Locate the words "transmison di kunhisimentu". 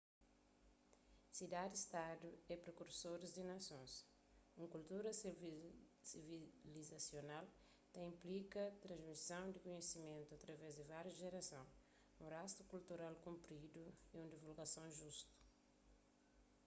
8.85-10.31